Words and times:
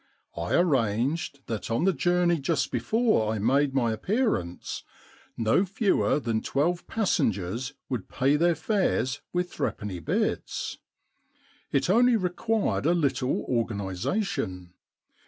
I 0.35 0.55
arranged 0.55 1.41
that 1.45 1.69
on 1.69 1.83
the 1.83 1.93
journey 1.93 2.39
just 2.39 2.71
before 2.71 3.31
I 3.31 3.37
made 3.37 3.75
my 3.75 3.91
appearance 3.91 4.83
no 5.37 5.63
fewer 5.63 6.19
than 6.19 6.41
twelve 6.41 6.87
passengers 6.87 7.75
would 7.87 8.09
pay 8.09 8.35
their 8.35 8.55
fares 8.55 9.21
with 9.31 9.53
threepenny 9.53 9.99
bits. 9.99 10.79
It 11.71 11.87
only 11.87 12.15
required 12.15 12.87
a 12.87 12.95
little 12.95 13.43
organisation. 13.43 14.73